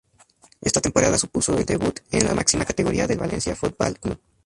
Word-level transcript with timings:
Esta 0.61 0.81
temporada 0.81 1.19
supuso 1.19 1.55
el 1.55 1.63
debut 1.63 1.99
en 2.09 2.25
la 2.25 2.33
máxima 2.33 2.65
categoría 2.65 3.05
del 3.05 3.19
Valencia 3.19 3.55
Football 3.55 3.99
Club. 3.99 4.19